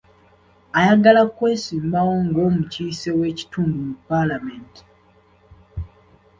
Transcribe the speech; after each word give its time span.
Ayagala 0.77 1.21
kwesimbawo 1.35 2.13
ng'omukiise 2.25 3.09
w'ekitundu 3.19 3.77
mu 3.87 3.95
paalamenti. 4.07 4.81